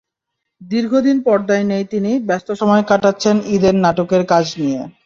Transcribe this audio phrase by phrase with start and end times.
[0.61, 4.81] দীর্ঘদিন পর্দায় নেই তিনি, ব্যস্ত সময় কাটাচ্ছেন ঈদের নাটকের কাজ নিয়ে।